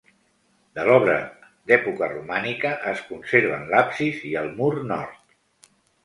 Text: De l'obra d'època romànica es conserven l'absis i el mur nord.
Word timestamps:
De 0.77 0.83
l'obra 0.85 1.17
d'època 1.71 2.07
romànica 2.13 2.71
es 2.91 3.03
conserven 3.09 3.67
l'absis 3.73 4.23
i 4.31 4.33
el 4.41 4.49
mur 4.63 4.71
nord. 4.93 5.37